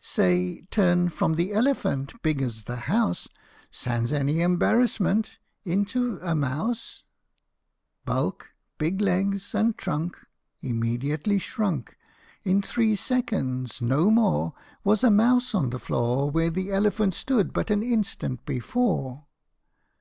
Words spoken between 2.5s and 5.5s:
the house, Sans any embarrassment,